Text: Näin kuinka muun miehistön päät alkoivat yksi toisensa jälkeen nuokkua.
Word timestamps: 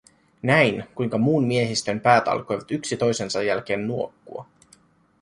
Näin 0.41 0.83
kuinka 0.95 1.17
muun 1.17 1.47
miehistön 1.47 1.99
päät 2.01 2.27
alkoivat 2.27 2.71
yksi 2.71 2.97
toisensa 2.97 3.43
jälkeen 3.43 3.87
nuokkua. 3.87 4.47